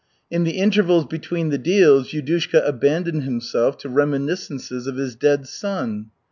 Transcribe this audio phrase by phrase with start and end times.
[0.31, 6.09] In the intervals between the deals, Yudushka abandoned himself to reminiscences of his dead son.